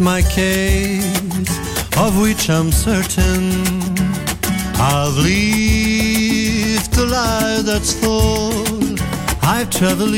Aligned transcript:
my 0.00 0.22
case, 0.22 1.50
of 1.96 2.20
which 2.20 2.50
I'm 2.50 2.70
certain. 2.70 3.50
I've 4.80 5.16
lived 5.16 6.96
a 6.96 7.04
life 7.04 7.64
that's 7.64 7.92
full, 7.92 8.96
I've 9.42 9.70
traveled 9.70 10.14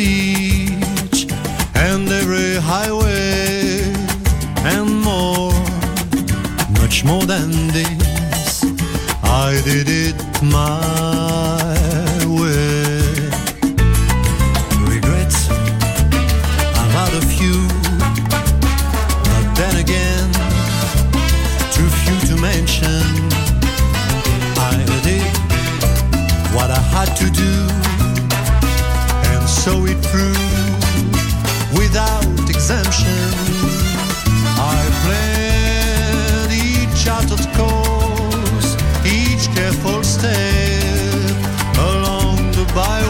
by 42.74 43.09